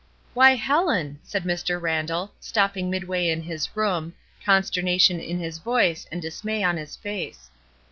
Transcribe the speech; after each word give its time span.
''Why, 0.35 0.57
Helen!" 0.57 1.19
said 1.21 1.43
Mr. 1.43 1.79
Randall, 1.79 2.33
stopping 2.39 2.89
midway 2.89 3.29
in 3.29 3.43
his 3.43 3.69
room, 3.77 4.15
consternation 4.43 5.19
in 5.19 5.37
his 5.37 5.59
voice 5.59 6.07
and 6.11 6.19
dismay 6.19 6.63
on 6.63 6.75
his 6.75 6.95
face. 6.95 7.51